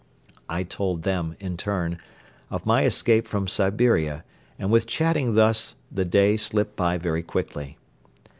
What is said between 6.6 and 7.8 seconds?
by very quickly.